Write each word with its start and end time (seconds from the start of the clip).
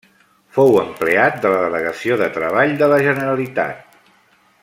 Fou 0.55 0.77
empleat 0.83 1.37
de 1.43 1.51
la 1.55 1.59
delegació 1.65 2.17
de 2.23 2.31
Treball 2.39 2.75
de 2.81 2.91
la 2.95 2.99
Generalitat. 3.09 4.03